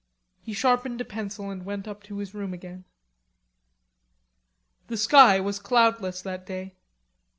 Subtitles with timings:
[0.41, 2.85] He sharpened a pencil and went up to his room again.
[4.87, 6.73] The sky was cloudless that day.